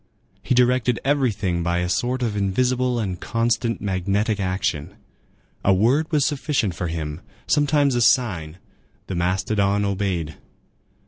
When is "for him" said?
6.73-7.21